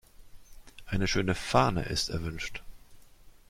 Eine 0.87 1.07
schöne 1.07 1.35
„Fahne“ 1.35 1.83
ist 1.85 2.09
erwünscht. 2.09 2.63